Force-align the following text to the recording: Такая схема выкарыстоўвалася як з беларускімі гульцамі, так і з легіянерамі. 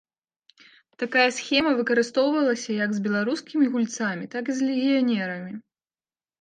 Такая 1.03 1.25
схема 1.37 1.71
выкарыстоўвалася 1.81 2.79
як 2.79 2.89
з 2.97 3.05
беларускімі 3.05 3.65
гульцамі, 3.77 4.25
так 4.35 4.43
і 4.55 4.59
з 4.59 4.73
легіянерамі. 4.73 5.53